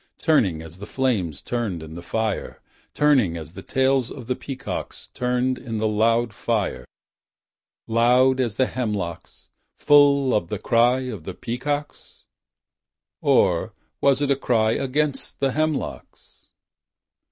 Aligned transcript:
Turning 0.17 0.63
as 0.63 0.79
the 0.79 0.87
flames 0.87 1.43
Turned 1.43 1.83
in 1.83 1.93
the 1.93 2.01
fire. 2.01 2.59
Turning 2.95 3.37
as 3.37 3.53
the 3.53 3.61
tails 3.61 4.09
of 4.09 4.25
the 4.25 4.35
peacocks 4.35 5.09
Turned 5.13 5.59
in 5.59 5.77
the 5.77 5.87
loud 5.87 6.33
fire. 6.33 6.85
Loud 7.85 8.39
as 8.39 8.55
the 8.55 8.65
hemlocks 8.65 9.51
Full 9.77 10.33
of 10.33 10.47
the 10.49 10.57
cry 10.57 11.01
of 11.01 11.23
the 11.23 11.35
peacocks? 11.35 12.25
Or 13.21 13.73
was 14.01 14.23
it 14.23 14.31
a 14.31 14.35
cry 14.35 14.71
against 14.71 15.39
the 15.39 15.51
hemlocks? 15.51 16.47